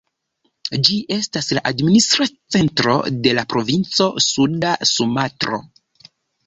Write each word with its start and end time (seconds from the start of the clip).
Ĝi 0.87 0.95
estas 1.15 1.49
la 1.57 1.63
administra 1.73 2.27
centro 2.57 2.97
de 3.27 3.37
la 3.41 3.47
provinco 3.55 4.11
Suda 4.31 4.77
Sumatro. 4.95 5.67